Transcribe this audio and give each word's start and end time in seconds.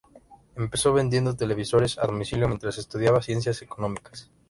Empezó 0.55 0.93
vendiendo 0.93 1.35
televisores 1.35 1.99
a 1.99 2.07
domicilio 2.07 2.47
mientras 2.47 2.79
estudiaba 2.79 3.21
Ciencias 3.21 3.61
Económicas. 3.61 4.31